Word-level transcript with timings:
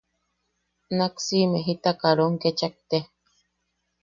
Nak 0.97 1.13
siime 1.25 1.57
jita 1.65 1.91
karom 2.01 2.33
kechak 2.41 2.75
tea. 2.89 3.05